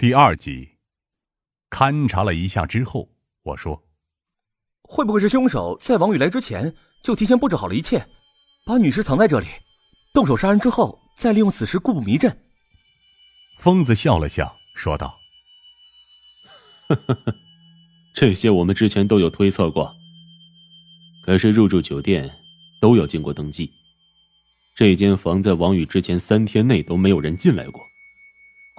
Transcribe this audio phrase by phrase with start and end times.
[0.00, 0.66] 第二集，
[1.68, 3.10] 勘察了一下之后，
[3.42, 3.84] 我说
[4.80, 8.08] ：“会不会是凶手在王宇来之前就提前布置好了一切，
[8.64, 9.46] 把女尸藏在这里，
[10.14, 12.34] 动手杀人之后再利用死尸故布迷阵？”
[13.60, 15.18] 疯子笑了笑，说道
[16.88, 17.34] ：“呵呵呵，
[18.14, 19.94] 这些我们之前都有推测过。
[21.22, 22.38] 可是入住酒店
[22.80, 23.70] 都要经过登记，
[24.74, 27.82] 这间房在王宇之前三天内都没有人进来过。”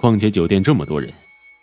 [0.02, 1.12] 况且酒店这么多人，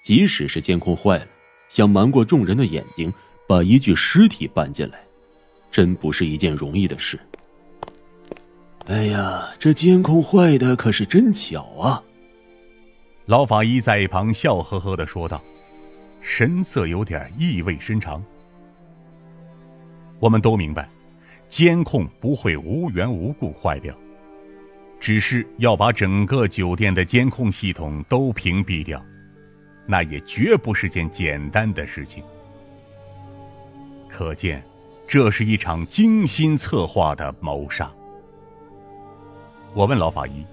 [0.01, 1.27] 即使是监控坏了，
[1.68, 3.14] 想瞒过众人的眼睛，
[3.45, 4.97] 把一具尸体搬进来，
[5.69, 7.19] 真不是一件容易的事。
[8.86, 12.01] 哎呀，这监控坏的可是真巧啊！
[13.25, 15.43] 老法医在一旁笑呵呵的说道，
[16.21, 18.23] 神色有点意味深长。
[20.17, 20.87] 我们都明白，
[21.50, 23.93] 监控不会无缘无故坏掉。
[24.99, 29.03] 只是要把整个酒店的监控系统都屏蔽掉，
[29.85, 32.22] 那也绝不是件简单的事情。
[34.09, 34.61] 可见，
[35.08, 37.89] 这是一场精心策划的谋杀。
[39.73, 40.45] 我问老法医：“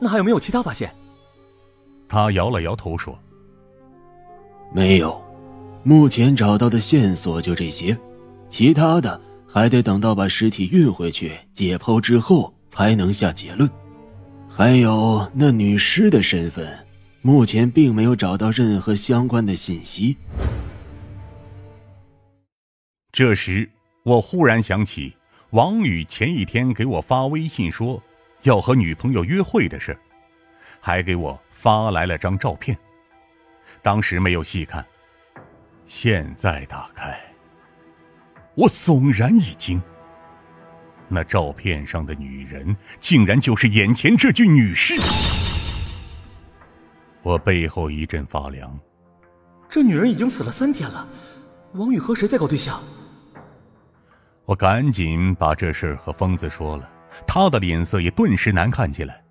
[0.00, 0.92] 那还有没有其他发现？”
[2.08, 3.16] 他摇了摇头说
[4.74, 5.22] ：“没有，
[5.84, 7.96] 目前找到的线索就这些，
[8.50, 13.68] 其他的还得等到把尸体运回去解剖之后。”才能下结论。
[14.48, 16.78] 还有那女尸的身份，
[17.22, 20.16] 目前并没有找到任何相关的信息。
[23.10, 23.68] 这时，
[24.04, 25.12] 我忽然想起
[25.50, 28.00] 王宇前一天给我发微信说
[28.42, 29.98] 要和女朋友约会的事，
[30.78, 32.78] 还给我发来了张照片。
[33.82, 34.86] 当时没有细看，
[35.84, 37.18] 现在打开，
[38.54, 39.82] 我悚然一惊。
[41.10, 44.94] 那照片上的女人，竟然就是眼前这具女尸！
[47.22, 48.78] 我背后一阵发凉。
[49.70, 51.08] 这女人已经死了三天了，
[51.72, 52.82] 王宇和谁在搞对象？
[54.44, 56.90] 我赶紧把这事和疯子说了，
[57.26, 59.24] 他的脸色也顿时难看起来。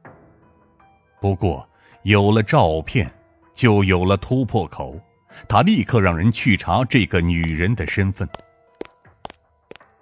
[1.21, 1.67] 不过
[2.01, 3.11] 有了照片，
[3.53, 4.99] 就有了突破口，
[5.47, 8.27] 他立刻让人去查这个女人的身份。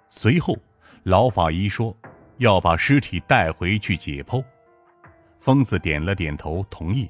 [0.08, 0.56] 随后。
[1.04, 1.96] 老法医说
[2.38, 4.44] ：“要把尸体带回去解剖。”
[5.38, 7.08] 疯子点了点头，同意。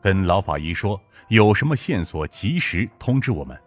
[0.00, 3.58] 跟老法医说：“有什么线索，及时通知我们。”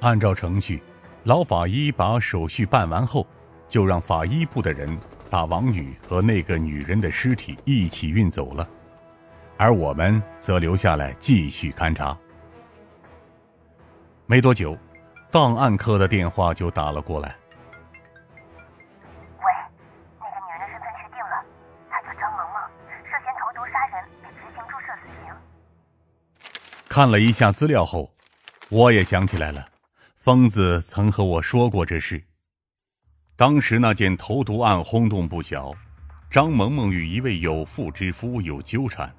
[0.00, 0.82] 按照程序，
[1.24, 3.26] 老法医把手续办完后，
[3.68, 4.96] 就让法医部的人
[5.28, 8.68] 把王宇和那个女人的尸体一起运走了，
[9.56, 12.16] 而我们则留下来继续勘查。
[14.26, 14.76] 没多久，
[15.30, 17.36] 档案科的电话就打了过来。
[26.96, 28.10] 看了一下资料后，
[28.70, 29.68] 我也想起来了，
[30.16, 32.24] 疯子曾和我说过这事。
[33.36, 35.74] 当时那件投毒案轰动不小，
[36.30, 39.14] 张萌萌与一位有妇之夫有纠缠，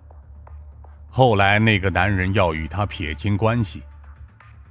[1.08, 3.84] 后来那个男人要与她撇清关系，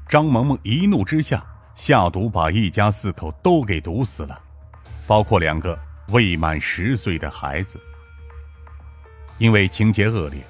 [0.09, 1.47] 张萌萌一怒之下
[1.77, 4.37] 下毒把一家四口都给毒死了，
[5.07, 5.79] 包括两个
[6.09, 7.81] 未满十岁的孩子。
[9.39, 10.45] 因为情节恶劣。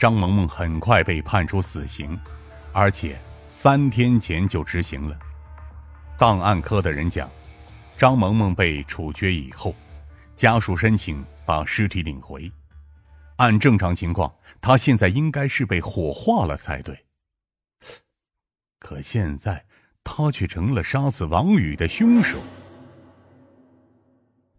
[0.00, 2.18] 张萌萌很快被判处死刑，
[2.72, 5.14] 而且三天前就执行了。
[6.18, 7.28] 档案科的人讲，
[7.98, 9.74] 张萌萌被处决以后，
[10.34, 12.50] 家属申请把尸体领回。
[13.36, 17.04] 按正常情况，她现在应该是被火化了才对。
[18.78, 19.66] 可现在，
[20.02, 22.38] 她却成了杀死王宇的凶手，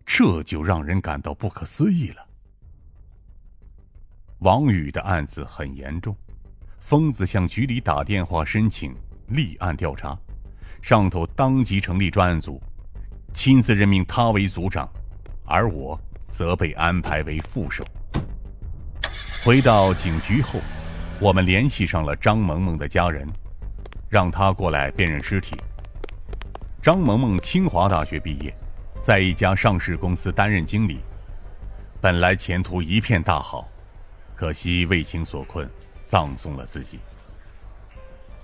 [0.05, 2.27] 这就让人感到不可思议了。
[4.41, 6.15] 王宇的案子很严重，
[6.79, 8.95] 疯子向局里打电话申请
[9.27, 10.17] 立案调查，
[10.81, 12.59] 上头当即成立专案组，
[13.35, 14.89] 亲自任命他为组长，
[15.45, 17.85] 而我则被安排为副手。
[19.43, 20.59] 回到警局后，
[21.19, 23.27] 我们联系上了张萌萌的家人，
[24.09, 25.55] 让他过来辨认尸体。
[26.81, 28.51] 张萌萌清华大学毕业，
[28.99, 30.97] 在一家上市公司担任经理，
[32.01, 33.70] 本来前途一片大好。
[34.41, 35.69] 可惜为情所困，
[36.03, 36.97] 葬送了自己。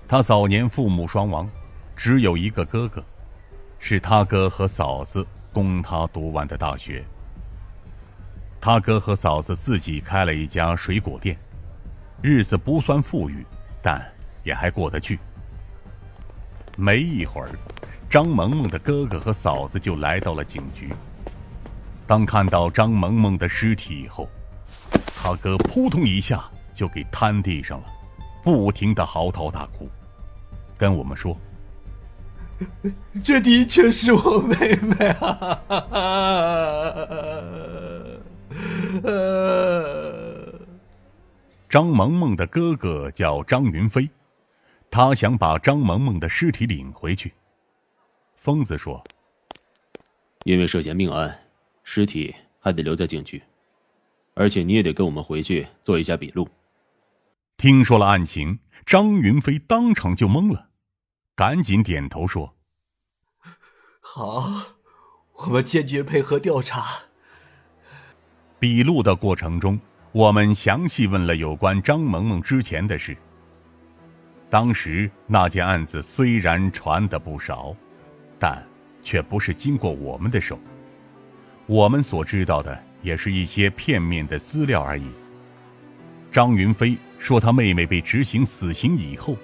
[0.06, 1.50] 他早年父母双亡，
[1.96, 3.04] 只有一个哥哥，
[3.80, 7.04] 是他哥和嫂子供他读完的大学。
[8.60, 11.36] 他哥和嫂子自己开了一家水果店，
[12.22, 13.44] 日子不算富裕，
[13.82, 14.00] 但
[14.44, 15.18] 也还过得去。
[16.76, 17.50] 没一会儿，
[18.08, 20.94] 张萌萌的哥哥和嫂子就来到了警局。
[22.06, 24.30] 当看到张萌萌的尸体以后，
[25.28, 26.42] 他哥扑通一下
[26.72, 27.86] 就给瘫地上了，
[28.42, 29.86] 不停的嚎啕大哭，
[30.78, 31.36] 跟我们说
[33.22, 35.60] ：“这的确是我妹妹啊！”
[41.68, 44.08] 张萌萌的哥哥叫张云飞，
[44.90, 47.34] 他想把张萌萌的尸体领回去。
[48.36, 49.04] 疯子说
[50.44, 51.38] ：“因为涉嫌命案，
[51.84, 53.42] 尸体还得留在警局，
[54.38, 56.48] 而且你也得跟我们回去做一下笔录。”
[57.58, 60.68] 听说了案情，张云飞当场就懵了，
[61.34, 62.54] 赶紧点头说
[64.00, 64.76] ：“好，
[65.32, 66.86] 我们坚决配合调查。”
[68.60, 69.80] 笔录的过程中，
[70.12, 73.16] 我们详细问了有关张萌萌之前的事。
[74.48, 77.76] 当时那件案子虽然传的不少，
[78.38, 78.64] 但
[79.02, 80.58] 却不是经过我们的手，
[81.66, 85.10] 我们所知道的也是一些片面的资料而已。
[86.30, 89.36] 张云飞说，他妹妹被执行死刑以后，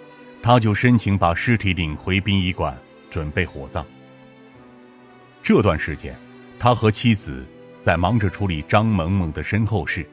[0.42, 2.76] 他就申请把尸体领回殡仪馆，
[3.10, 3.84] 准备火葬。
[5.42, 6.14] 这段时间，
[6.58, 7.44] 他和妻子
[7.80, 10.06] 在忙着处理张萌萌的身后事，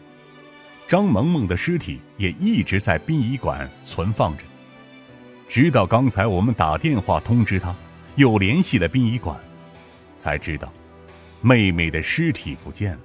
[0.88, 4.44] 张萌萌的尸体也一直在殡仪馆存放着。
[5.48, 7.76] 直到刚才我们打电话通知他，
[8.16, 9.38] 又联系了殡仪馆，
[10.18, 10.72] 才知道
[11.42, 13.00] 妹妹的尸体不见了。